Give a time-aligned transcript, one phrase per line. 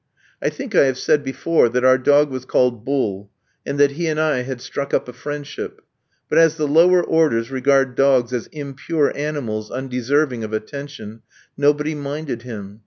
[0.41, 3.29] I think I have said before that our dog was called Bull,
[3.67, 5.83] and that he and I had struck up a friendship;
[6.27, 11.21] but as the lower orders regard dogs as impure animals undeserving of attention,
[11.55, 12.79] nobody minded him.